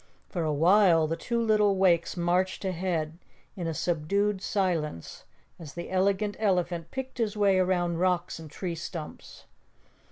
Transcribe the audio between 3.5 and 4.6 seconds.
in a subdued